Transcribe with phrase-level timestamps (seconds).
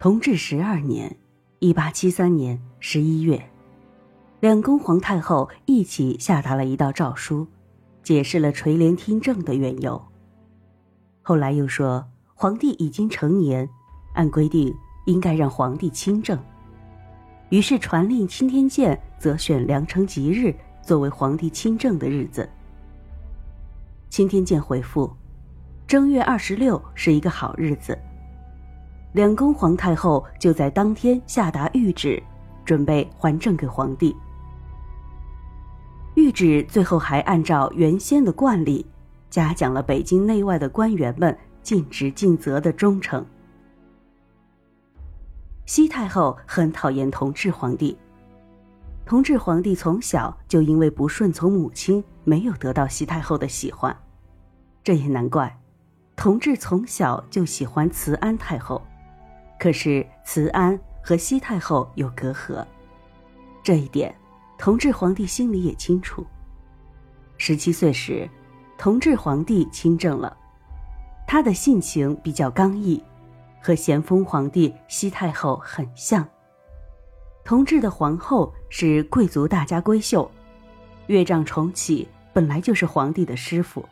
[0.00, 1.16] 同治十二年
[1.58, 3.50] （一八七三年）十一月，
[4.38, 7.44] 两宫皇太后一起下达了一道诏书，
[8.04, 10.00] 解释了垂帘听政的缘由。
[11.20, 13.68] 后来又说，皇帝已经成年，
[14.14, 14.72] 按规定
[15.06, 16.38] 应该让皇帝亲政，
[17.48, 22.48] 于是传令钦天监择选良辰吉日作为皇帝亲政的日子。
[24.10, 25.12] 钦天监回复：
[25.88, 27.98] 正月二十六是一个好日子。
[29.12, 32.22] 两宫皇太后就在当天下达谕旨，
[32.64, 34.14] 准备还政给皇帝。
[36.14, 38.84] 谕旨最后还按照原先的惯例，
[39.30, 43.24] 嘉奖了北京内外的官员们尽职尽责的忠诚。
[45.64, 47.96] 西太后很讨厌同治皇帝，
[49.06, 53.96] 同治皇帝从小就因为不顺从母亲，没有得到西太后的喜欢，
[54.82, 55.58] 这也难怪，
[56.16, 58.82] 同治从小就喜欢慈安太后。
[59.58, 62.64] 可是慈安和西太后有隔阂，
[63.62, 64.14] 这一点，
[64.56, 66.24] 同治皇帝心里也清楚。
[67.36, 68.28] 十七岁时，
[68.76, 70.36] 同治皇帝亲政了，
[71.26, 73.02] 他的性情比较刚毅，
[73.60, 76.26] 和咸丰皇帝西太后很像。
[77.44, 80.30] 同治的皇后是贵族大家闺秀，
[81.06, 83.84] 岳丈重启本来就是皇帝的师傅。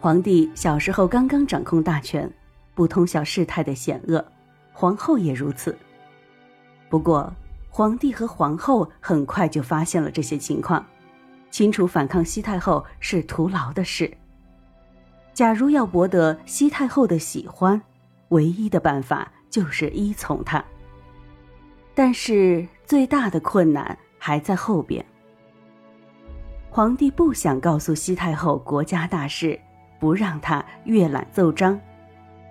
[0.00, 2.28] 皇帝小时候刚刚掌控大权。
[2.74, 4.24] 不通晓事态的险恶，
[4.72, 5.76] 皇后也如此。
[6.88, 7.32] 不过，
[7.68, 10.84] 皇帝和皇后很快就发现了这些情况，
[11.50, 14.12] 清楚反抗西太后是徒劳的事。
[15.32, 17.80] 假如要博得西太后的喜欢，
[18.28, 20.62] 唯一的办法就是依从她。
[21.94, 25.04] 但是最大的困难还在后边。
[26.70, 29.58] 皇帝不想告诉西太后国家大事，
[29.98, 31.78] 不让她阅览奏章。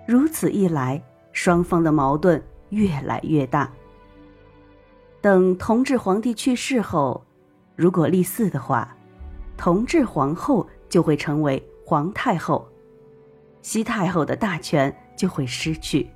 [0.06, 3.70] 如此一来，双方的矛盾越来越大。
[5.20, 7.24] 等同治皇帝去世后，
[7.76, 8.96] 如果立嗣的话，
[9.56, 12.68] 同治皇后就会成为皇太后，
[13.62, 16.10] 西太后的大权就会失去。